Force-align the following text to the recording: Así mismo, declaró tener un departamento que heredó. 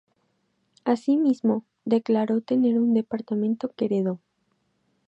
Así 0.83 1.15
mismo, 1.15 1.63
declaró 1.85 2.41
tener 2.41 2.79
un 2.79 2.95
departamento 2.95 3.69
que 3.69 3.85
heredó. 3.85 4.19